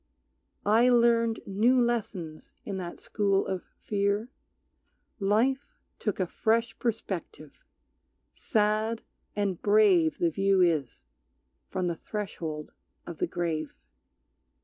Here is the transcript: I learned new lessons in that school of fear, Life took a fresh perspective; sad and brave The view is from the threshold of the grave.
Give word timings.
I 0.65 0.89
learned 0.89 1.41
new 1.45 1.79
lessons 1.79 2.55
in 2.65 2.77
that 2.77 2.99
school 2.99 3.45
of 3.45 3.61
fear, 3.77 4.31
Life 5.19 5.67
took 5.99 6.19
a 6.19 6.25
fresh 6.25 6.79
perspective; 6.79 7.63
sad 8.31 9.03
and 9.35 9.61
brave 9.61 10.17
The 10.17 10.31
view 10.31 10.59
is 10.59 11.05
from 11.69 11.85
the 11.85 11.97
threshold 11.97 12.71
of 13.05 13.19
the 13.19 13.27
grave. 13.27 13.75